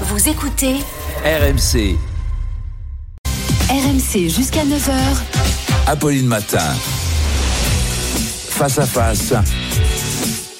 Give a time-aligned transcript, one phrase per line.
[0.00, 0.74] Vous écoutez
[1.24, 1.96] RMC,
[3.70, 4.92] RMC jusqu'à 9h.
[5.86, 6.74] Apolline Matin.
[8.48, 9.32] Face à face,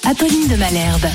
[0.09, 1.07] Apolline de Malherbe.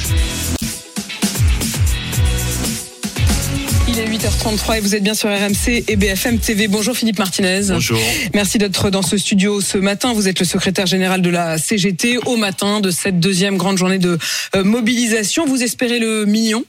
[3.89, 6.69] Il est 8h33 et vous êtes bien sur RMC et BFM TV.
[6.69, 7.63] Bonjour Philippe Martinez.
[7.69, 7.99] Bonjour.
[8.35, 10.13] Merci d'être dans ce studio ce matin.
[10.13, 13.99] Vous êtes le secrétaire général de la CGT au matin de cette deuxième grande journée
[13.99, 14.19] de
[14.57, 15.47] euh, mobilisation.
[15.47, 16.67] Vous espérez le million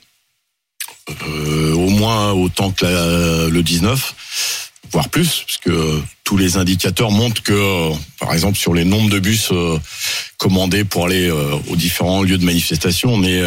[1.09, 4.15] Euh, au moins autant que le 19,
[4.91, 9.09] voire plus, parce que tous les indicateurs montrent que, euh, par exemple, sur les nombres
[9.09, 9.79] de bus euh,
[10.37, 11.31] commandés pour aller
[11.69, 13.43] aux différents lieux de manifestation, on est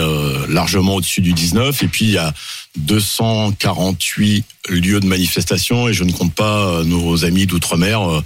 [0.48, 1.82] largement au-dessus du 19.
[1.82, 2.32] Et puis, il y a
[2.76, 8.22] 248 lieux de manifestation, et je ne compte pas nos amis d'outre-mer.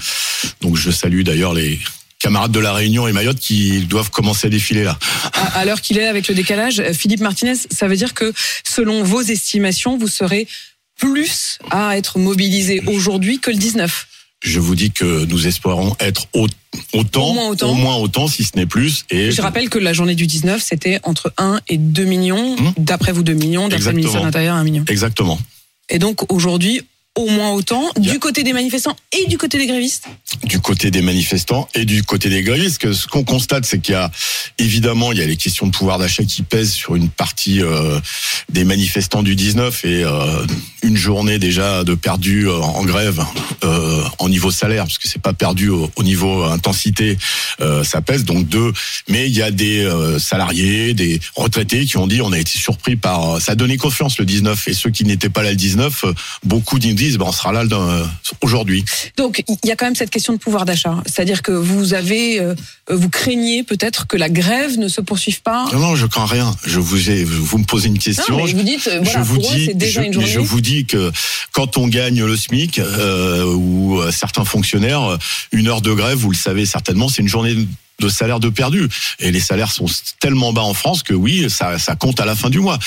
[0.60, 1.78] Donc, je salue d'ailleurs les
[2.18, 4.98] camarades de la Réunion et Mayotte qui doivent commencer à défiler là.
[5.32, 6.80] à, à l'heure qu'il est avec le décalage.
[6.80, 8.32] Euh, Philippe Martinez, ça veut dire que
[8.64, 10.46] selon vos estimations, vous serez
[10.98, 14.06] plus à être mobilisé aujourd'hui que le 19.
[14.42, 16.46] Je vous dis que nous espérons être au-
[16.92, 17.70] autant, Au moins autant.
[17.70, 19.04] au moins autant, si ce n'est plus.
[19.10, 22.56] Et Je rappelle que la journée du 19, c'était entre 1 et 2 millions.
[22.56, 22.72] Mmh.
[22.78, 23.68] D'après vous, 2 millions.
[23.68, 24.84] D'après le ministère de l'Intérieur, 1 million.
[24.88, 25.40] Exactement.
[25.88, 26.82] Et donc aujourd'hui,
[27.18, 30.04] au moins autant, du côté des manifestants et du côté des grévistes.
[30.44, 33.94] Du côté des manifestants et du côté des grévistes, que ce qu'on constate, c'est qu'il
[33.94, 34.10] y a
[34.58, 38.00] évidemment il y a les questions de pouvoir d'achat qui pèsent sur une partie euh,
[38.50, 40.46] des manifestants du 19 et euh,
[40.82, 43.24] une journée déjà de perdu euh, en grève
[43.64, 47.18] euh, en niveau salaire, parce que c'est pas perdu au, au niveau intensité,
[47.82, 48.72] ça pèse donc deux.
[49.08, 52.96] Mais il y a des salariés, des retraités qui ont dit on a été surpris
[52.96, 56.04] par ça a donné confiance le 19 et ceux qui n'étaient pas là le 19,
[56.04, 56.12] euh,
[56.44, 58.04] beaucoup nous disent ben, on sera là euh,
[58.42, 58.84] aujourd'hui.
[59.16, 60.96] Donc il y a quand même cette question de pouvoir d'achat.
[61.06, 62.54] C'est-à-dire que vous avez, euh,
[62.90, 65.66] vous craignez peut-être que la grève ne se poursuive pas?
[65.72, 66.54] Non, non, je crains rien.
[66.66, 68.36] Je vous ai, vous me posez une question.
[68.36, 70.12] Non, mais je, vous dites, euh, voilà, je vous pour dis, c'est déjà je, une
[70.12, 70.28] journée.
[70.28, 71.10] je vous dis que
[71.52, 75.18] quand on gagne le SMIC euh, ou certains fonctionnaires,
[75.52, 77.56] une heure de grève, vous le savez certainement, c'est une journée
[78.00, 78.88] de salaire de perdu.
[79.18, 79.86] Et les salaires sont
[80.20, 82.78] tellement bas en France que oui, ça, ça compte à la fin du mois.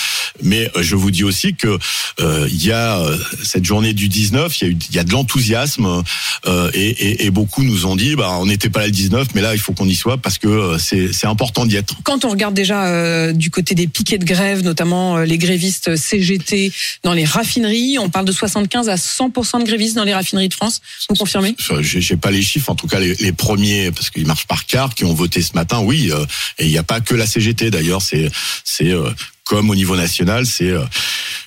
[0.43, 1.77] Mais euh, je vous dis aussi que
[2.19, 4.99] euh, il y a euh, cette journée du 19, il y a, eu, il y
[4.99, 6.03] a de l'enthousiasme
[6.47, 9.29] euh, et, et, et beaucoup nous ont dit, bah, on n'était pas là le 19,
[9.35, 11.95] mais là il faut qu'on y soit parce que c'est c'est important d'y être.
[12.03, 15.95] Quand on regarde déjà euh, du côté des piquets de grève, notamment euh, les grévistes
[15.95, 16.71] CGT
[17.03, 20.53] dans les raffineries, on parle de 75 à 100% de grévistes dans les raffineries de
[20.53, 20.81] France.
[21.09, 21.55] Vous confirmez?
[21.59, 24.65] Enfin, J'ai pas les chiffres, en tout cas les, les premiers, parce qu'ils marchent par
[24.65, 26.11] quart, qui ont voté ce matin, oui.
[26.11, 26.23] euh,
[26.59, 28.29] et il n'y a pas que la CGT d'ailleurs, c'est
[28.63, 29.09] c'est euh,
[29.51, 30.79] comme au niveau national, c'est euh,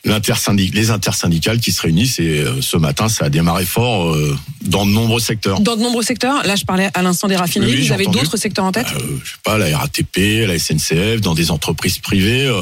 [0.05, 2.19] l'intersyndic- les intersyndicales qui se réunissent.
[2.19, 5.59] Et euh, ce matin, ça a démarré fort euh, dans de nombreux secteurs.
[5.61, 8.05] Dans de nombreux secteurs, là je parlais à l'instant des raffineries, Oui, oui, vous avez
[8.07, 11.97] d'autres secteurs en tête Euh, je sais pas, la RATP, la SNCF, dans des entreprises
[11.97, 12.61] privées, euh,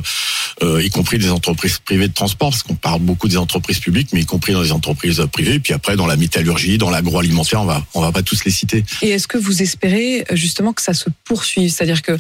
[0.63, 4.11] euh, y compris des entreprises privées de transport, parce qu'on parle beaucoup des entreprises publiques,
[4.13, 5.59] mais y compris dans les entreprises privées.
[5.59, 8.85] Puis après, dans la métallurgie, dans l'agroalimentaire, on va on va pas tous les citer.
[9.03, 11.73] Et est-ce que vous espérez justement que ça se poursuive?
[11.73, 12.13] C'est-à-dire que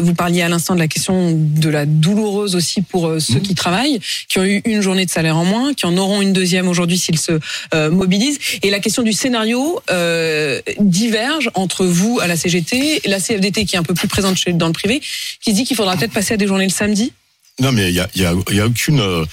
[0.00, 3.54] vous parliez à l'instant de la question de la douloureuse aussi pour euh, ceux qui
[3.54, 6.68] travaillent, qui ont eu une journée de salaire en moins, qui en auront une deuxième
[6.68, 7.38] aujourd'hui s'ils se
[7.74, 8.38] euh, mobilisent.
[8.62, 13.64] Et la question du scénario euh, diverge entre vous à la CGT, et la CFDT
[13.64, 15.00] qui est un peu plus présente chez, dans le privé,
[15.40, 17.12] qui dit qu'il faudra peut-être passer à des journées le samedi?
[17.60, 19.24] Non, mais il y a, il y a, il y a aucune, euh,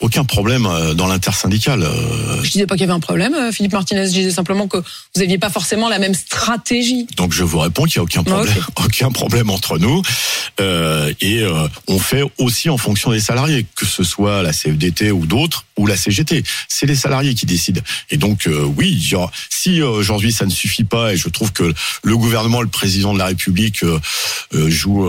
[0.00, 1.82] aucun problème euh, dans l'intersyndicale.
[1.82, 4.06] euh, Je disais pas qu'il y avait un problème, euh, Philippe Martinez.
[4.06, 7.06] Je disais simplement que vous aviez pas forcément la même stratégie.
[7.16, 8.54] Donc je vous réponds qu'il n'y a aucun problème,
[8.84, 10.02] aucun problème entre nous.
[10.60, 15.10] Euh, et euh, on fait aussi en fonction des salariés, que ce soit la CFDT
[15.10, 16.42] ou d'autres, ou la CGT.
[16.68, 17.80] C'est les salariés qui décident.
[18.10, 19.12] Et donc euh, oui,
[19.50, 21.72] si aujourd'hui ça ne suffit pas, et je trouve que
[22.02, 23.84] le gouvernement, le président de la République
[24.52, 25.08] joue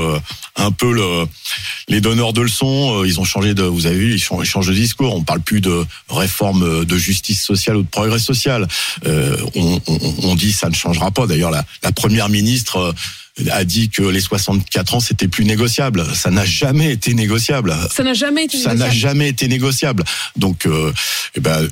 [0.55, 1.25] un peu le,
[1.87, 3.03] les donneurs de leçons.
[3.03, 5.15] Ils ont changé de, vous avez vu, ils changent discours.
[5.15, 8.67] On parle plus de réforme euh, de justice sociale ou de progrès social.
[9.05, 9.81] Euh, on,
[10.23, 11.27] on, dit ça ne changera pas.
[11.27, 12.91] D'ailleurs, la, la première ministre euh,
[13.51, 16.05] a dit que les 64 ans c'était plus négociable.
[16.13, 17.75] Ça n'a jamais été négociable.
[17.91, 18.95] Ça n'a jamais été Ça n'a négociable.
[18.99, 20.03] jamais été négociable.
[20.35, 20.91] Donc, euh,
[21.35, 21.67] eh ben,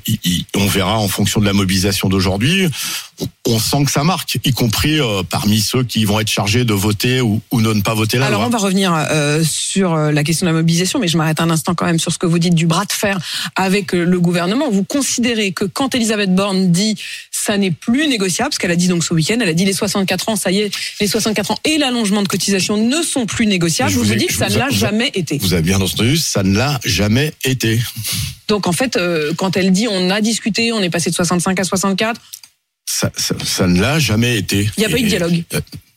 [0.56, 2.68] on verra en fonction de la mobilisation d'aujourd'hui.
[3.20, 6.64] On, on sent que ça marque, y compris euh, parmi ceux qui vont être chargés
[6.64, 8.48] de voter ou, ou de ne pas voter la Alors loi.
[8.48, 11.74] on va revenir euh, sur la question de la mobilisation, mais je m'arrête un instant
[11.74, 13.18] quand même sur ce que vous dites du bras de fer
[13.56, 14.70] avec le gouvernement.
[14.70, 16.96] Vous considérez que quand Elisabeth Borne dit
[17.48, 19.72] ça n'est plus négociable, ce qu'elle a dit donc ce week-end, elle a dit les
[19.72, 23.46] 64 ans, ça y est, les 64 ans et l'allongement de cotisation ne sont plus
[23.46, 23.90] négociables.
[23.90, 25.38] Je Vous vous ai- dites que ça ne l'a jamais été.
[25.38, 27.80] Vous avez bien entendu, ça ne l'a jamais été.
[28.48, 31.58] Donc en fait, euh, quand elle dit on a discuté, on est passé de 65
[31.58, 32.20] à 64,
[32.84, 34.68] Ça, ça, ça ne l'a jamais été.
[34.76, 35.42] il n'y a pas eu de dialogue.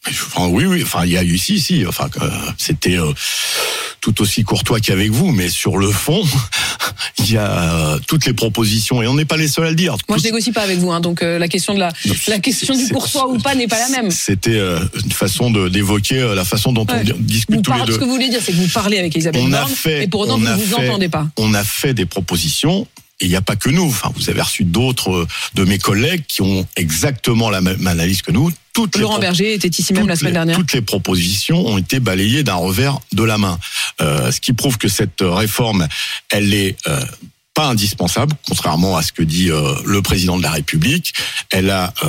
[0.08, 0.82] Enfin, oui, oui.
[0.84, 1.86] Enfin, il y a eu si, si.
[1.86, 3.14] Enfin, euh, c'était euh,
[4.02, 6.24] tout aussi courtois qu'avec vous, mais sur le fond,
[7.20, 9.96] il y a toutes les propositions et on n'est pas les seuls à le dire.
[10.10, 11.90] Moi, je négocie pas avec vous, hein, donc euh, la question de la,
[12.28, 14.10] la question du courtois ou pas n'est pas la même.
[14.10, 17.04] C'était euh, une façon d'évoquer euh, la façon dont Ouais.
[17.14, 17.94] on discute Vous tous les deux.
[17.94, 20.04] Ce que vous voulez dire, c'est que vous parlez avec Elisabeth On a Borne, fait,
[20.04, 21.28] et pour autant on vous vous fait- entendez pas.
[21.38, 22.88] On a fait des propositions.
[23.22, 23.86] Et il n'y a pas que nous.
[23.88, 28.22] Enfin, vous avez reçu d'autres euh, de mes collègues qui ont exactement la même analyse
[28.24, 28.52] que nous.
[28.74, 30.58] Toutes les Laurent pro- Berger était ici même la semaine les- dernière.
[30.58, 33.60] Toutes les propositions ont été balayées d'un revers de la main.
[34.02, 35.88] Euh, ce qui prouve que cette réforme,
[36.32, 37.00] elle est euh,
[37.62, 41.14] pas indispensable, contrairement à ce que dit euh, le président de la République.
[41.52, 42.08] Elle a euh,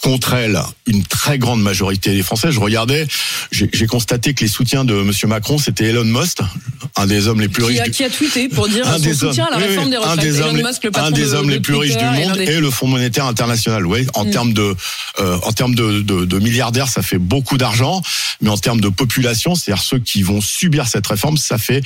[0.00, 2.52] contre elle une très grande majorité des Français.
[2.52, 3.06] Je regardais,
[3.50, 6.38] j'ai constaté que les soutiens de Monsieur Macron, c'était Elon Musk,
[6.96, 7.80] un des hommes les plus Qui riches.
[7.80, 9.84] a, du- qui a tweeté pour dire un son des soutien hommes, à la réforme
[9.86, 10.20] oui, des un retraites.
[10.20, 12.04] des Elon hommes, les- Musk, le un des de- hommes de les plus riches du
[12.04, 13.86] et monde des- et le Fonds monétaire international.
[13.86, 14.30] Oui, en Mm.
[14.30, 14.74] termes de,
[15.18, 18.02] euh, en termes de, de, de milliardaires, ça fait beaucoup d'argent,
[18.40, 21.82] mais en termes de population, c'est-à-dire ceux qui vont subir cette réforme, ça fait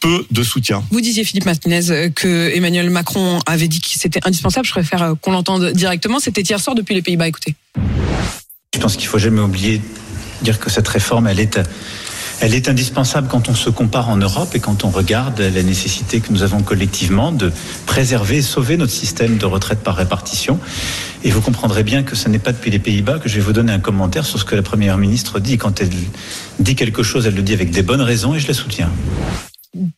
[0.00, 0.82] peu de soutien.
[0.90, 4.66] Vous disiez, Philippe Martinez, que Emmanuel Macron avait dit que c'était indispensable.
[4.66, 6.18] Je préfère euh, qu'on l'entende directement.
[6.18, 7.28] C'était hier soir depuis les Pays-Bas.
[7.28, 7.54] Écoutez.
[8.74, 11.58] Je pense qu'il faut jamais oublier de dire que cette réforme, elle est,
[12.40, 16.20] elle est indispensable quand on se compare en Europe et quand on regarde la nécessité
[16.20, 17.52] que nous avons collectivement de
[17.86, 20.60] préserver et sauver notre système de retraite par répartition.
[21.24, 23.54] Et vous comprendrez bien que ce n'est pas depuis les Pays-Bas que je vais vous
[23.54, 25.56] donner un commentaire sur ce que la Première ministre dit.
[25.56, 25.90] Quand elle
[26.58, 28.90] dit quelque chose, elle le dit avec des bonnes raisons et je la soutiens.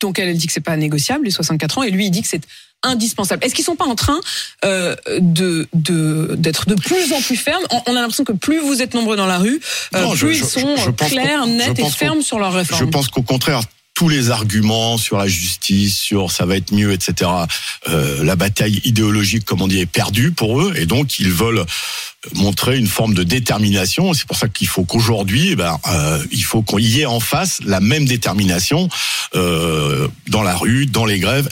[0.01, 2.23] Donc elle, elle dit que c'est pas négociable, les 64 ans, et lui, il dit
[2.23, 2.43] que c'est
[2.85, 3.45] indispensable.
[3.45, 4.21] Est-ce qu'ils sont pas en train
[4.65, 7.63] euh, de de- d'être de, plus en plus fermes?
[7.87, 9.61] On a l'impression que plus vous êtes nombreux dans la rue,
[9.97, 12.53] euh, Non, je- plus je- ils sont je clairs, nets je et fermes sur leur
[12.53, 12.91] Je réforme.
[12.91, 13.61] pense qu'au contraire,
[13.99, 17.29] tous les arguments sur la justice, sur ça va être mieux, etc.
[17.89, 21.65] euh, la bataille idéologique, comme on dit, est perdue pour eux, et donc ils veulent
[22.35, 24.15] montrer une forme de détermination.
[24.15, 27.19] C'est pour ça qu'il faut qu'aujourd'hui, eh ben, euh, il faut qu'on y ait en
[27.19, 28.89] face la même détermination
[29.35, 31.49] euh, dans la rue, dans les grèves,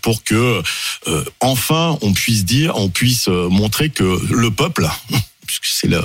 [0.00, 0.62] pour que
[1.40, 4.88] enfin on puisse dire, on puisse montrer que le peuple.
[5.48, 6.00] puisque c'est le,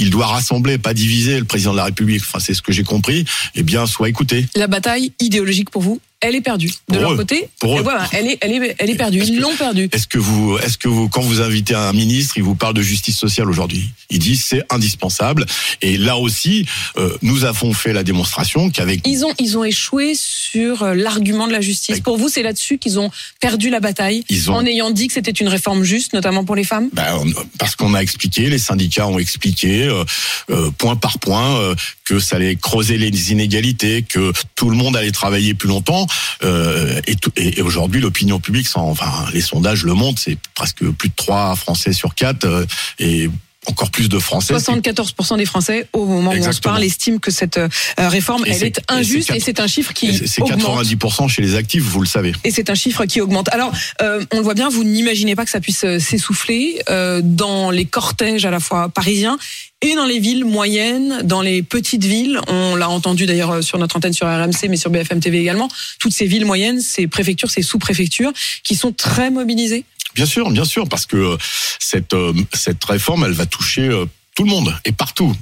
[0.00, 2.22] il doit rassembler, pas diviser le président de la République.
[2.22, 3.26] Enfin, c'est ce que j'ai compris.
[3.54, 4.46] Eh bien, soit écouté.
[4.56, 6.68] La bataille idéologique pour vous, elle est perdue.
[6.68, 7.16] De Pour leur eux.
[7.16, 7.82] côté, Pour eux.
[7.82, 9.22] voilà, elle est, elle est, elle est perdue.
[9.22, 9.88] Ils l'ont perdue.
[9.92, 12.82] Est-ce que vous, est-ce que vous, quand vous invitez un ministre, il vous parle de
[12.82, 13.88] justice sociale aujourd'hui?
[14.10, 15.46] Il dit c'est indispensable.
[15.82, 16.66] Et là aussi,
[16.98, 21.46] euh, nous avons fait la démonstration qu'avec Ils ont, ils ont échoué sur euh, l'argument
[21.46, 22.00] de la justice.
[22.00, 25.14] Pour vous, c'est là-dessus qu'ils ont perdu la bataille, Ils ont- en ayant dit que
[25.14, 26.88] c'était une réforme juste, notamment pour les femmes?
[26.92, 30.04] Ben, on- parce qu'on a expliqué, les syndicats ont expliqué euh,
[30.50, 31.74] euh, point par point euh,
[32.04, 36.06] que ça allait creuser les inégalités, que tout le monde allait travailler plus longtemps.
[36.42, 40.38] Euh, et tout- et, et aujourd'hui, l'opinion publique, sans, enfin, les sondages le montrent, c'est
[40.54, 42.66] presque plus de 3 Français sur 4 euh,
[42.98, 43.28] et
[43.66, 44.54] encore plus de Français.
[44.54, 47.68] 74% des Français, au moment où on se parle, estiment que cette euh,
[47.98, 50.60] réforme, Et elle c'est- est injuste et c'est un chiffre qui c'est- C'est augmente.
[50.60, 52.32] 90% chez les actifs, vous le savez.
[52.42, 53.50] Et c'est un chiffre qui augmente.
[53.52, 53.70] Alors,
[54.00, 57.84] euh, on le voit bien, vous n'imaginez pas que ça puisse s'essouffler euh, dans les
[57.84, 59.38] cortèges à la fois parisiens
[59.82, 62.40] et dans les villes moyennes, dans les petites villes.
[62.48, 65.68] On l'a entendu d'ailleurs euh, sur notre antenne sur RMC, mais sur BFM TV également.
[65.98, 68.32] Toutes ces villes moyennes, ces préfectures, ces sous-préfectures,
[68.62, 69.84] qui sont très mobilisées.
[70.14, 71.36] Bien sûr, bien sûr, parce que euh,
[71.78, 73.88] cette euh, cette réforme, elle va toucher
[74.34, 75.34] tout le monde et partout.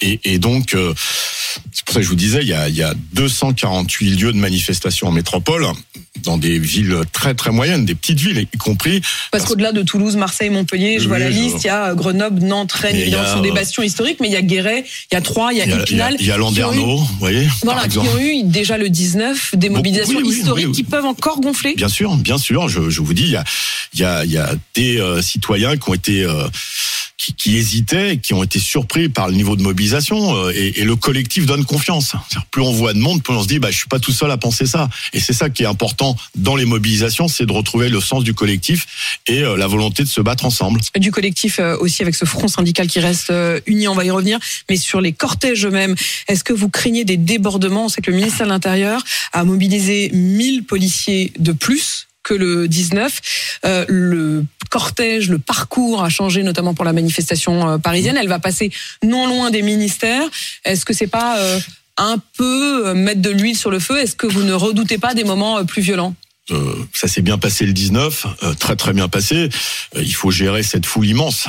[0.00, 0.76] Et, et donc,
[1.72, 4.32] c'est pour ça que je vous disais, il y a, il y a 248 lieux
[4.32, 5.66] de manifestation en métropole,
[6.24, 9.00] dans des villes très très moyennes, des petites villes y compris.
[9.30, 12.42] Parce qu'au-delà de Toulouse, Marseille, Montpellier, je vois la je- liste, il y a Grenoble,
[12.42, 14.84] Nantes, Rennes, évidemment, a, ce sont des euh, bastions historiques, mais il y a Guéret,
[15.10, 16.16] il y a Troyes, il y a a, il y a, Épinal.
[16.18, 19.54] il y a eu- Landerneau, vous voyez, Voilà, par qui ont eu déjà le 19
[19.54, 20.72] des mobilisations oui, historiques oui.
[20.72, 21.74] qui peuvent encore gonfler.
[21.76, 22.68] Bien sûr, bien sûr.
[22.68, 23.44] Je, je vous dis, il y a,
[23.94, 26.48] il y a, il y a des euh, citoyens qui ont été euh,
[27.18, 30.84] qui, qui hésitaient, qui ont été surpris par le niveau de mobilisation, euh, et, et
[30.84, 32.14] le collectif donne confiance.
[32.52, 34.30] Plus on voit de monde, plus on se dit, bah, je suis pas tout seul
[34.30, 34.88] à penser ça.
[35.12, 38.34] Et c'est ça qui est important dans les mobilisations, c'est de retrouver le sens du
[38.34, 38.86] collectif
[39.26, 40.80] et euh, la volonté de se battre ensemble.
[40.96, 43.32] du collectif euh, aussi avec ce front syndical qui reste
[43.66, 44.38] uni, on va y revenir,
[44.70, 45.96] mais sur les cortèges eux-mêmes,
[46.28, 47.86] est-ce que vous craignez des débordements?
[47.86, 52.68] On sait que le ministère de l'Intérieur a mobilisé 1000 policiers de plus que le
[52.68, 53.20] 19.
[53.64, 58.16] Euh, le cortège, le parcours a changé, notamment pour la manifestation euh, parisienne.
[58.20, 58.70] Elle va passer
[59.02, 60.28] non loin des ministères.
[60.64, 61.58] Est-ce que c'est pas euh,
[61.96, 63.98] un peu mettre de l'huile sur le feu?
[63.98, 66.14] Est-ce que vous ne redoutez pas des moments plus violents?
[66.50, 69.48] Euh, ça s'est bien passé le 19, euh, très très bien passé.
[69.96, 71.46] Euh, il faut gérer cette foule immense.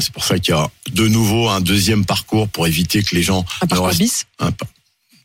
[0.00, 3.22] C'est pour ça qu'il y a de nouveau un deuxième parcours pour éviter que les
[3.22, 4.50] gens Un parcours restent- bis un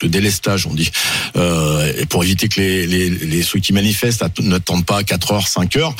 [0.03, 0.91] de délestage, on dit,
[1.36, 5.31] euh, et pour éviter que les, les, les ceux qui manifestent att- n'attendent pas 4
[5.31, 5.95] heures, 5 heures.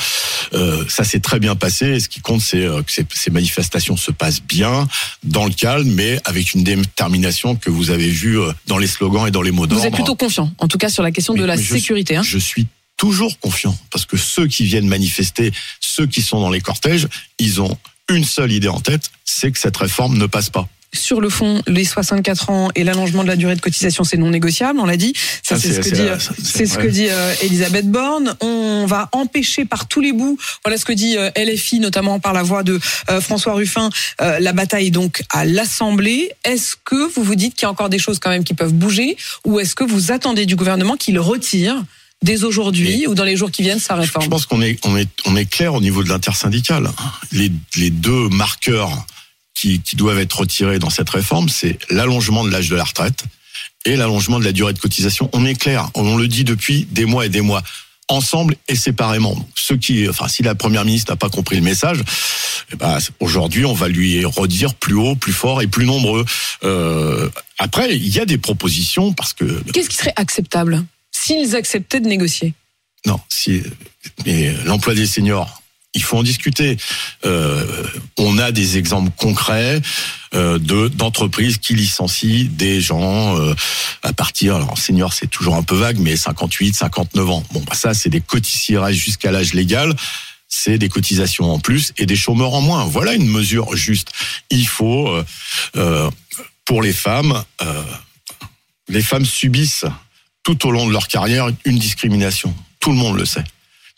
[0.53, 1.86] Euh, ça s'est très bien passé.
[1.88, 4.88] Et ce qui compte, c'est euh, que ces, ces manifestations se passent bien,
[5.24, 9.31] dans le calme, mais avec une détermination que vous avez vue dans les slogans et
[9.31, 9.86] dans les mots Vous d'ordre.
[9.86, 12.15] êtes plutôt confiant, en tout cas sur la question de la je- sécurité.
[12.17, 12.67] Hein Je suis
[12.98, 17.07] toujours confiant parce que ceux qui viennent manifester, ceux qui sont dans les cortèges,
[17.39, 17.77] ils ont
[18.10, 21.62] une seule idée en tête, c'est que cette réforme ne passe pas sur le fond,
[21.67, 24.97] les 64 ans et l'allongement de la durée de cotisation, c'est non négociable, on l'a
[24.97, 25.13] dit.
[25.41, 26.07] Ça, c'est ce que dit,
[26.43, 28.35] c'est ce que dit euh, Elisabeth Borne.
[28.41, 32.33] On va empêcher par tous les bouts, voilà ce que dit euh, LFI, notamment par
[32.33, 36.31] la voix de euh, François Ruffin, la bataille donc à l'Assemblée.
[36.43, 38.73] Est-ce que vous vous dites qu'il y a encore des choses quand même qui peuvent
[38.73, 41.83] bouger, ou est-ce que vous attendez du gouvernement qu'il retire
[42.21, 44.25] dès aujourd'hui ou dans les jours qui viennent sa réforme?
[44.25, 46.89] Je pense qu'on est, on est, on est clair au niveau de l'intersyndicale.
[47.31, 49.05] Les, les deux marqueurs
[49.53, 53.24] qui, qui doivent être retirés dans cette réforme, c'est l'allongement de l'âge de la retraite
[53.86, 55.29] et l'allongement de la durée de cotisation.
[55.33, 57.63] On est clair, on le dit depuis des mois et des mois
[58.07, 59.48] ensemble et séparément.
[59.55, 62.00] Ceux qui, enfin, si la première ministre n'a pas compris le message,
[62.72, 66.25] eh ben, aujourd'hui, on va lui redire plus haut, plus fort et plus nombreux.
[66.63, 69.62] Euh, après, il y a des propositions parce que.
[69.72, 72.53] Qu'est-ce qui serait acceptable s'ils acceptaient de négocier?
[73.05, 73.63] Non, si
[74.65, 75.62] l'emploi des seniors
[75.93, 76.77] il faut en discuter.
[77.25, 77.83] Euh,
[78.17, 79.81] on a des exemples concrets
[80.33, 83.53] euh, de d'entreprises qui licencient des gens euh,
[84.01, 87.43] à partir, alors senior c'est toujours un peu vague, mais 58, 59 ans.
[87.51, 89.95] Bon, bah ça c'est des cotisations jusqu'à l'âge légal.
[90.47, 92.85] C'est des cotisations en plus et des chômeurs en moins.
[92.85, 94.09] Voilà une mesure juste.
[94.51, 95.09] Il faut,
[95.75, 96.12] euh,
[96.63, 97.43] pour les femmes,
[98.88, 99.85] les femmes subissent
[100.43, 102.53] tout au long de leur carrière une discrimination.
[102.79, 103.43] Tout le monde le sait.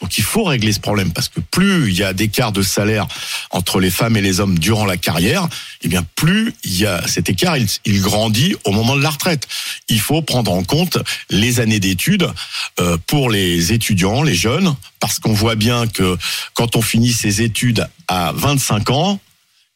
[0.01, 3.07] Donc il faut régler ce problème parce que plus il y a d'écart de salaire
[3.51, 5.47] entre les femmes et les hommes durant la carrière,
[5.81, 9.47] eh bien plus il y a cet écart, il, grandit au moment de la retraite.
[9.87, 10.97] Il faut prendre en compte
[11.29, 12.29] les années d'études
[12.79, 16.17] euh, pour les étudiants, les jeunes, parce qu'on voit bien que
[16.53, 19.19] quand on finit ses études à 25 ans,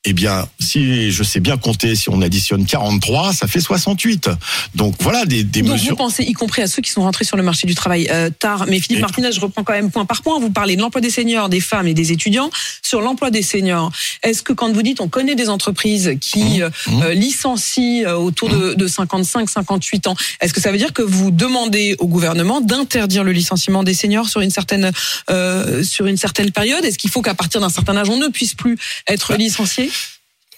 [0.05, 4.29] eh bien, si je sais bien compter, si on additionne 43, ça fait 68.
[4.73, 5.91] Donc voilà des, des Donc mesures.
[5.91, 8.29] Vous pensez, y compris à ceux qui sont rentrés sur le marché du travail euh,
[8.29, 10.39] tard, mais Philippe Martinez, je reprends quand même point par point.
[10.39, 12.49] Vous parlez de l'emploi des seniors, des femmes et des étudiants.
[12.81, 13.91] Sur l'emploi des seniors,
[14.23, 16.61] est-ce que quand vous dites on connaît des entreprises qui mmh.
[16.61, 17.01] Euh, mmh.
[17.03, 21.29] Euh, licencient autour de, de 55, 58 ans, est-ce que ça veut dire que vous
[21.29, 24.91] demandez au gouvernement d'interdire le licenciement des seniors sur une certaine
[25.29, 26.85] euh, sur une certaine période?
[26.85, 28.77] Est-ce qu'il faut qu'à partir d'un certain âge on ne puisse plus
[29.07, 29.89] être bah, licencié?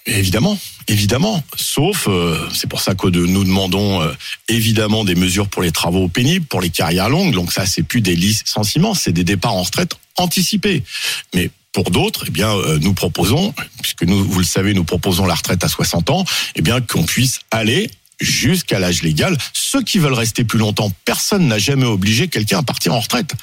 [0.06, 1.44] Évidemment, évidemment.
[1.56, 4.12] Sauf, euh, c'est pour ça que nous demandons euh,
[4.48, 7.32] évidemment des mesures pour les travaux pénibles, pour les carrières longues.
[7.32, 10.82] Donc ça, c'est plus des licenciements, c'est des départs en retraite anticipés.
[11.34, 15.34] Mais pour d'autres, eh bien, euh, nous proposons, puisque vous le savez, nous proposons la
[15.34, 16.24] retraite à 60 ans,
[16.56, 17.88] eh bien, qu'on puisse aller
[18.20, 19.38] jusqu'à l'âge légal.
[19.52, 23.34] Ceux qui veulent rester plus longtemps, personne n'a jamais obligé quelqu'un à partir en retraite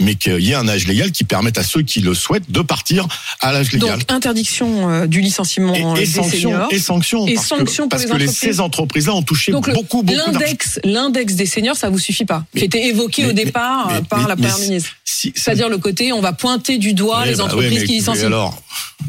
[0.00, 2.60] mais qu'il y ait un âge légal qui permette à ceux qui le souhaitent de
[2.60, 3.06] partir
[3.40, 3.98] à l'âge légal.
[3.98, 6.72] Donc interdiction euh, du licenciement et, et des sanctions, seniors.
[6.72, 7.26] Et sanctions.
[7.26, 8.38] Et parce sanctions que, parce les que entreprises.
[8.38, 12.44] ces entreprises-là ont touché Donc beaucoup, beaucoup l'index, l'index des seniors, ça vous suffit pas,
[12.54, 14.90] mais, qui était évoqué mais, au départ mais, par la première ministre.
[15.04, 18.26] Si, C'est-à-dire le côté, on va pointer du doigt les bah, entreprises oui, qui licencient.
[18.26, 18.60] Alors,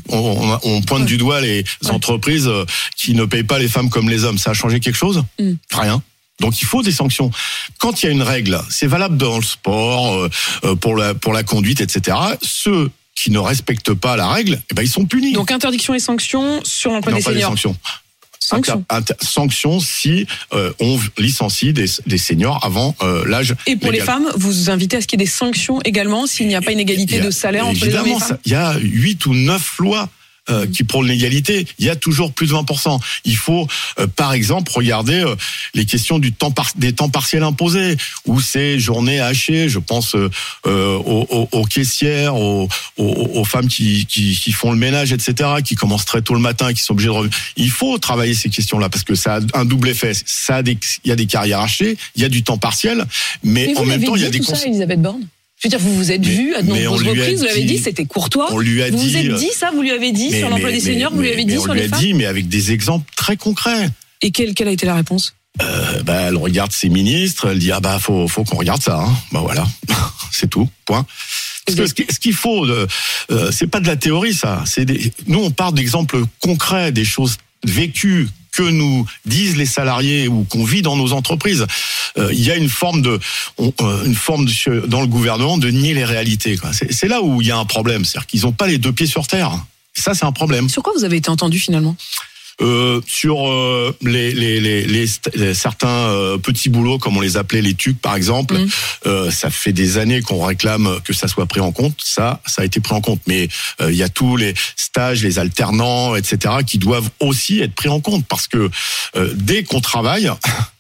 [0.09, 1.91] on, on pointe du doigt les Ouais.
[1.91, 2.65] entreprises euh,
[2.97, 4.37] qui ne payent pas les femmes comme les hommes.
[4.37, 5.23] Ça a changé quelque chose?
[5.39, 5.53] Mm.
[5.71, 6.03] Rien.
[6.39, 7.29] Donc il faut des sanctions.
[7.79, 10.29] Quand il y a une règle, c'est valable dans le sport, euh,
[10.65, 12.17] euh, pour la pour la conduite, etc.
[12.41, 15.33] Ceux qui ne respectent pas la règle, eh ben ils sont punis.
[15.33, 17.51] Donc interdiction et sanctions sur l'emploi des pas des seniors.
[17.51, 17.77] sanctions.
[18.39, 18.83] Sanctions.
[18.89, 23.55] Inter- inter- sanctions si euh, on licencie des, des seniors avant euh, l'âge.
[23.67, 26.47] Et pour les femmes, vous invitez à ce qu'il y ait des sanctions également s'il
[26.49, 28.37] n'y a pas une égalité a- de salaire entre les hommes et les femmes.
[28.45, 30.09] il y a huit ou neuf lois.
[30.49, 32.99] Euh, qui prônent l'égalité, il y a toujours plus de 20%.
[33.23, 33.65] Il faut,
[33.99, 35.35] euh, par exemple, regarder euh,
[35.73, 37.95] les questions du temps par- des temps partiels imposés,
[38.25, 39.69] ou ces journées hachées.
[39.69, 40.29] Je pense euh,
[40.67, 45.13] euh, aux, aux- aux caissières, aux, aux- aux femmes qui, qui, qui font le ménage,
[45.13, 47.37] etc., qui commencent très tôt le matin, et qui sont obligées de revenir.
[47.55, 50.11] Il faut travailler ces questions-là parce que ça a un double effet.
[50.25, 53.05] Ça a des, il y a des carrières hachées, il y a du temps partiel,
[53.43, 55.21] mais, Mais en même temps, il y a des tout ça, Elisabeth Borne?
[55.63, 57.77] Je veux dire, vous vous êtes vu à de nombreuses reprises, vous l'avez dit- dit,
[57.77, 58.51] c'était courtois.
[58.51, 60.39] on lui a vous vous dit, êtes euh, dit ça, vous lui avez dit Mais-
[60.39, 61.99] sur l'emploi des seniors, mais- vous lui avez dit on sur lui les a femmes.
[61.99, 63.89] dit, mais avec des exemples très concrets.
[64.21, 65.35] Et quel, quel a été la réponse?
[65.61, 68.99] Euh, bah, elle regarde ses ministres, elle dit ah bah faut faut qu'on regarde ça.
[68.99, 69.15] Hein.
[69.31, 69.65] Bah voilà,
[70.33, 70.67] c'est tout.
[70.85, 71.05] Point.
[71.65, 72.85] Parce que ce qui- ce qu'il faut, euh,
[73.31, 74.63] euh, c'est pas de la théorie, ça.
[74.65, 75.13] C'est des...
[75.27, 80.63] nous on part d'exemples concrets, des choses vécues que nous disent les salariés ou qu'on
[80.63, 81.65] vit dans nos entreprises.
[82.17, 83.19] Euh, Il y a une forme de,
[83.59, 84.47] euh, une forme
[84.87, 86.57] dans le gouvernement de nier les réalités.
[86.71, 89.07] c'est là où il y a un problème, c'est-à-dire qu'ils n'ont pas les deux pieds
[89.07, 89.51] sur terre.
[89.95, 90.69] Ça, c'est un problème.
[90.69, 91.95] Sur quoi vous avez été entendu finalement?
[92.61, 97.61] Euh, sur euh, les, les, les, les certains euh, petits boulots, comme on les appelait
[97.61, 98.69] les TUC par exemple, Mhm.
[99.07, 101.95] euh, ça fait des années qu'on réclame que ça soit pris en compte.
[102.03, 103.21] Ça, ça a été pris en compte.
[103.27, 103.47] Mais
[103.81, 107.89] euh, il y a tous les stages, les alternants, etc., qui doivent aussi être pris
[107.89, 108.69] en compte parce que
[109.15, 110.29] euh, dès qu'on travaille,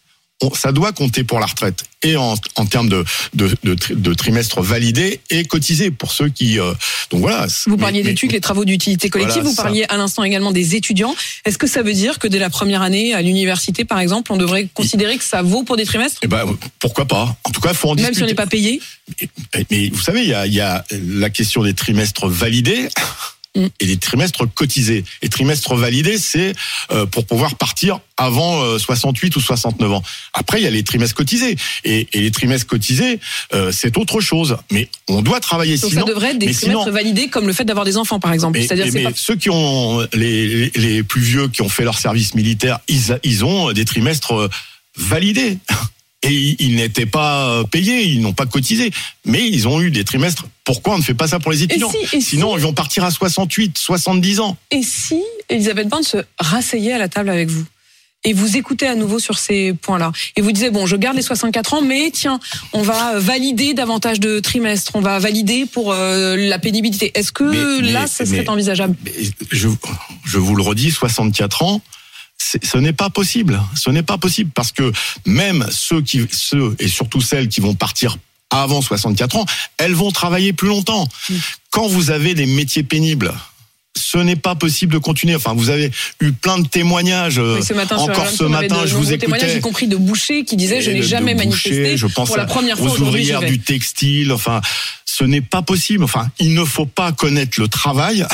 [0.55, 4.61] ça doit compter pour la retraite et en, en termes de, de, de, de trimestres
[4.61, 6.59] validés et cotisés pour ceux qui.
[6.59, 6.73] Euh,
[7.11, 7.47] donc voilà.
[7.65, 9.41] Vous parliez d'études, les travaux d'utilité collective.
[9.43, 11.15] Voilà, vous parliez à l'instant également des étudiants.
[11.45, 14.37] Est-ce que ça veut dire que dès la première année à l'université, par exemple, on
[14.37, 16.19] devrait considérer que ça vaut pour des trimestres?
[16.23, 16.45] Eh ben
[16.79, 17.37] pourquoi pas?
[17.45, 18.17] En tout cas, faut en Même discuter.
[18.17, 18.81] si on n'est pas payé?
[19.53, 22.89] Mais, mais vous savez, il y a, il y a la question des trimestres validés.
[23.55, 25.03] Et des trimestres cotisés.
[25.21, 26.53] Et trimestres validés, c'est
[26.91, 30.03] euh, pour pouvoir partir avant euh, 68 ou 69 ans.
[30.33, 31.55] Après, il y a les trimestres cotisés.
[31.83, 33.19] Et, et les trimestres cotisés,
[33.53, 34.57] euh, c'est autre chose.
[34.71, 36.01] Mais on doit travailler Donc sinon.
[36.01, 38.57] ça devrait être des trimestres sinon- validés comme le fait d'avoir des enfants, par exemple.
[38.57, 41.61] mais, C'est-à-dire mais- c'est mais pas ceux qui ont les, les- les plus vieux qui
[41.61, 44.49] ont fait leur service militaire, ils, ils ont des trimestres euh,
[44.97, 45.57] validés.
[46.23, 48.91] Et ils, n'étaient pas euh, payés, ils n'ont pas cotisé,
[49.25, 50.45] mais ils ont eu des trimestres.
[50.63, 52.73] Pourquoi on ne fait pas ça pour les étudiants si- et si- Sinon, ils vont
[52.73, 54.55] partir à 68, 70 ans.
[54.71, 57.65] Et si Elisabeth Borne se rasseyait à la table avec vous
[58.25, 61.21] et vous écoutez à nouveau sur ces points-là et vous disiez bon je garde les
[61.21, 62.39] 64 ans mais tiens
[62.71, 67.43] on va valider davantage de trimestres on va valider pour euh, la pénibilité est-ce que
[67.81, 68.95] Mais- là mais- ça serait mais- envisageable?
[69.03, 69.11] Mais
[69.51, 69.67] je,
[70.23, 71.81] je vous le redis, 64 ans,
[72.63, 73.61] ce n'est pas possible.
[73.75, 74.91] Ce n'est pas possible parce que
[75.25, 78.17] même ceux qui, ceux et surtout celles qui vont partir
[78.49, 79.45] avant 64 ans,
[79.77, 81.07] elles vont travailler plus longtemps.
[81.29, 81.35] Mm.
[81.71, 83.33] Quand vous avez des métiers pénibles,
[83.95, 85.35] ce n'est pas possible de continuer.
[85.35, 87.39] Enfin, vous avez eu plein de témoignages.
[87.39, 89.57] euh, Oui, ce matin, encore ce matin, je vous écoutais.
[89.57, 92.45] y compris de bouchers qui disaient je n'ai jamais boucher, manifesté je pense pour la
[92.45, 94.31] première fois aux ouvrières du textile.
[94.31, 94.61] Enfin,
[95.05, 96.03] ce n'est pas possible.
[96.03, 98.25] Enfin, il ne faut pas connaître le travail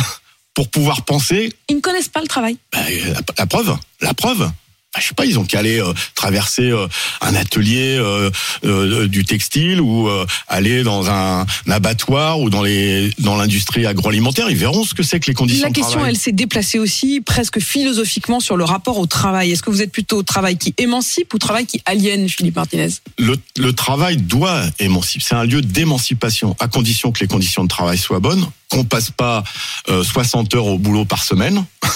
[0.54, 1.54] pour pouvoir penser.
[1.70, 2.80] ils ne connaissent pas le travail bah,
[3.14, 4.50] la, la preuve, la preuve.
[4.92, 6.88] Bah, je sais pas, ils ont qu'à aller euh, traverser euh,
[7.22, 8.32] un atelier euh,
[8.66, 14.50] euh, du textile ou euh, aller dans un, abattoir ou dans les dans l'industrie agroalimentaire.
[14.50, 16.10] Ils verront ce que c'est que les conditions La de question, travail.
[16.10, 19.52] elle s'est déplacée aussi presque philosophiquement sur le rapport au travail.
[19.52, 22.90] Est-ce que vous êtes plutôt au travail qui émancipe ou travail qui aliène, Philippe Martinez?
[23.20, 25.24] Le, le travail doit émanciper.
[25.24, 29.12] C'est un lieu d'émancipation, à condition que les conditions de travail soient bonnes, qu'on passe
[29.12, 29.44] pas
[29.90, 31.66] euh, 60 heures au boulot par semaine,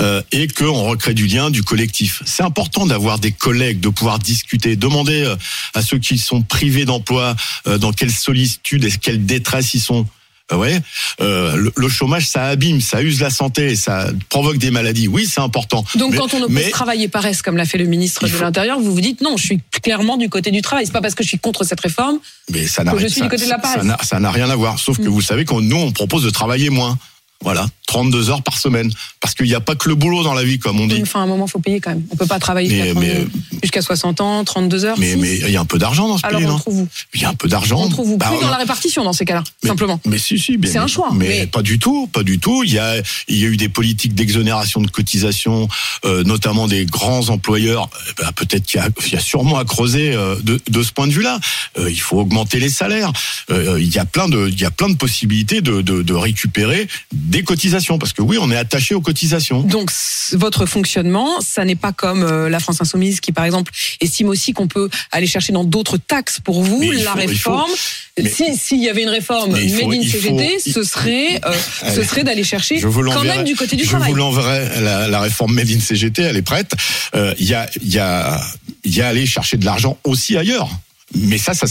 [0.00, 2.22] euh, et qu'on recrée du lien, du collectif.
[2.26, 5.36] C'est important d'avoir des collègues, de pouvoir discuter, demander euh,
[5.74, 10.06] à ceux qui sont privés d'emploi euh, dans quelle solitude et quelle détresse ils sont.
[10.56, 10.80] Ouais,
[11.20, 15.08] euh, le, le chômage ça abîme, ça use la santé, ça provoque des maladies.
[15.08, 15.84] Oui, c'est important.
[15.96, 18.30] Donc Mais- quand on oppose mais- travail et paresse, comme l'a fait le ministre de
[18.32, 20.86] faut- l'Intérieur, vous vous dites non, je suis clairement du côté du travail.
[20.86, 22.18] C'est pas parce que je suis contre cette réforme.
[22.50, 24.08] Mais ça n'a que je rien- suis ça- du côté de la ça- paresse.
[24.08, 24.78] ça n'a- rien à voir.
[24.78, 25.08] Sauf que Mm.
[25.08, 26.98] vous savez qu'on nous on propose de travailler moins.
[27.44, 28.90] Voilà, 32 heures par semaine.
[29.20, 30.98] Parce qu'il n'y a pas que le boulot dans la vie, comme on dit.
[31.02, 32.02] Enfin, à un moment, faut payer quand même.
[32.10, 33.26] On peut pas travailler jusqu'à 30 mais-
[33.62, 34.98] jusqu'à 60 ans, 32 heures.
[34.98, 36.88] Mais il y a un peu d'argent dans ce Alors pays, on non trouve où?
[37.14, 37.82] Il y a un peu d'argent.
[37.82, 40.00] On trouve Bah, Plus dans on- la répartition dans ces cas-là, simplement.
[40.06, 40.58] Mais si, si.
[40.64, 42.62] C'est un choix, Mais, mais- pas du tout, pas du tout.
[42.64, 42.96] Il y a,
[43.28, 45.68] il y a eu des politiques d'exonération de cotisation,
[46.04, 47.88] euh, notamment des grands employeurs.
[48.18, 50.82] Eh ben, Peut-être qu'il y, a- il y a sûrement à creuser euh, de, de
[50.82, 51.38] ce point de vue-là.
[51.78, 53.12] Euh, il faut augmenter les salaires.
[53.50, 56.88] Il y a plein de, il y a plein de possibilités de, de, de récupérer
[57.12, 59.60] des cotisations, parce que oui, on est attaché aux cotisations.
[59.62, 59.90] Donc
[60.32, 64.52] votre fonctionnement, ça n'est pas comme euh, la France insoumise qui, par exemple, estime aussi
[64.52, 66.40] qu'on peut aller chercher dans d'autres taxes.
[66.42, 67.70] Pour vous, Mais la faut- réforme,
[68.18, 70.82] mais- si s'il y avait une réforme Mais il faut- made in CGT, faut- ce
[70.84, 71.52] serait euh,
[71.94, 74.10] ce serait d'aller chercher Je quand même du côté du je travail.
[74.10, 74.80] vous l'enverrai.
[74.80, 76.72] La, la réforme Made in CGT, elle est prête.
[77.14, 78.40] Euh, Il y a, il y a,
[78.84, 80.68] il y a aller chercher de l'argent aussi ailleurs.
[81.14, 81.66] Mais ça, ça,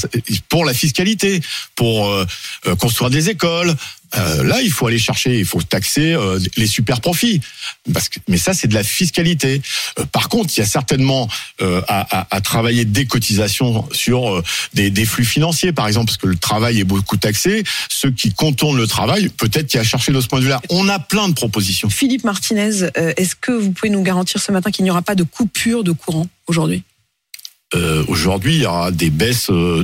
[0.49, 1.41] pour la fiscalité,
[1.75, 2.25] pour euh,
[2.67, 3.75] euh, construire des écoles.
[4.17, 7.39] euh, là, il faut aller chercher, il faut taxer euh, les super profits.
[7.93, 9.61] Parce que, mais ça, c'est de la fiscalité.
[9.99, 11.29] Euh, par contre, il y a certainement
[11.61, 16.07] euh, à, à, à travailler des cotisations sur euh, des, des flux financiers, par exemple,
[16.07, 17.63] parce que le travail est beaucoup taxé.
[17.89, 20.43] Ceux qui contournent le travail, peut-être qu'il y a à chercher de ce point de
[20.43, 20.61] vue-là.
[20.69, 21.89] On a plein de propositions.
[21.89, 25.23] Philippe Martinez, est-ce que vous pouvez nous garantir ce matin qu'il n'y aura pas de
[25.23, 26.83] coupure de courant aujourd'hui?
[27.73, 29.83] Euh, Aujourd'hui, il y aura des baisses, euh,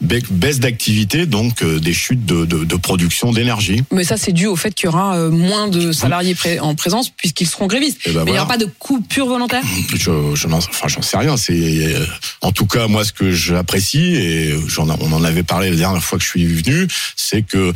[0.00, 3.82] baisses d'activité, donc euh, des chutes de, de, de production d'énergie.
[3.90, 6.74] Mais ça, c'est dû au fait qu'il y aura euh, moins de salariés pré- en
[6.74, 7.98] présence puisqu'ils seront grévistes.
[8.06, 9.62] Et ben Mais il n'y aura pas de coupure volontaire
[9.94, 11.36] Je, je n'en, enfin, j'en sais rien.
[11.36, 12.04] C'est, euh,
[12.42, 15.76] en tout cas, moi, ce que j'apprécie et j'en, a- on en avait parlé la
[15.76, 17.72] dernière fois que je suis venu, c'est que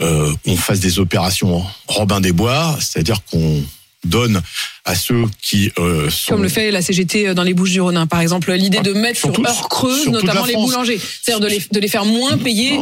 [0.00, 3.62] euh, on fasse des opérations Robin des Bois, c'est-à-dire qu'on
[4.04, 4.40] donne
[4.86, 8.06] à ceux qui euh, sont Comme le fait la CGT dans les Bouches du Rhône,
[8.08, 11.46] par exemple, l'idée de mettre Surtout- sur heure creuse, sur notamment les boulangers, c'est-à-dire de
[11.48, 12.78] les, de les faire moins payer.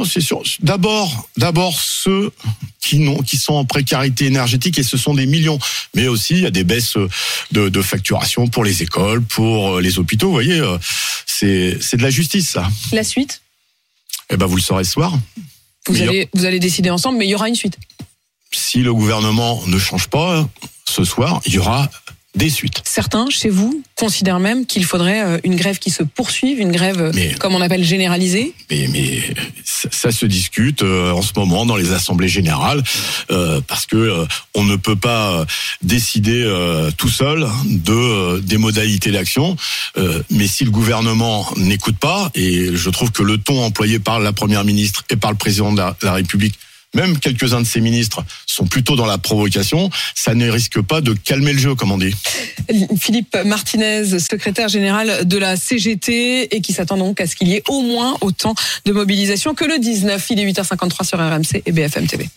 [0.60, 2.30] D'abord, d'abord ceux
[2.80, 5.58] qui qui sont en précarité énergétique et ce sont des millions.
[5.94, 6.96] Mais aussi, il y a des baisses
[7.52, 10.28] de, de facturation pour les écoles, pour euh, les hôpitaux.
[10.28, 10.78] Vous voyez, euh,
[11.26, 12.68] c'est, de la justice, ça.
[12.92, 13.42] La suite,
[14.30, 15.12] Eh ben, vous le saurez ce soir.
[15.88, 17.76] vous Mais a- allez, vous allez décider ensemble, mais il y aura une suite.
[18.52, 20.48] Si le gouvernement ne change pas,
[20.88, 21.88] ce soir, il y aura
[22.34, 22.82] des suites.
[22.84, 27.00] Certains, chez vous, considèrent même qu'il faudrait euh, une grève qui se poursuive, une grève,
[27.00, 28.54] euh, Mais- comme on appelle, généralisée.
[28.70, 29.20] Mais, mais
[29.64, 32.82] ça, ça se discute euh, en ce moment dans les assemblées générales
[33.32, 34.24] euh, parce que euh,
[34.54, 35.46] on ne peut pas
[35.82, 39.56] décider euh, tout seul de des modalités d'action.
[40.30, 44.32] Mais si le gouvernement n'écoute pas, et je trouve que le ton employé par la
[44.32, 46.56] première ministre et par le président de la, la République
[46.98, 51.14] même quelques-uns de ses ministres sont plutôt dans la provocation, ça ne risque pas de
[51.14, 52.14] calmer le jeu, comme on dit.
[52.98, 57.54] Philippe Martinez, secrétaire général de la CGT, et qui s'attend donc à ce qu'il y
[57.54, 60.26] ait au moins autant de mobilisation que le 19.
[60.30, 62.28] Il est 8h53 sur RMC et BFM TV.